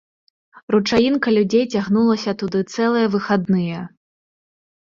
Ручаінка 0.75 1.27
людзей 1.35 1.65
цягнулася 1.77 2.31
туды 2.39 2.59
цэлыя 2.73 3.07
выхадныя. 3.17 3.79